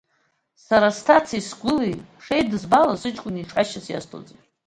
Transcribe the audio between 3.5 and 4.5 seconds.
ҳәашьас иасҭозеи?